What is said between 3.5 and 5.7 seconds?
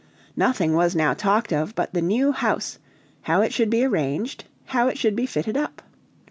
should be arranged, how it should be fitted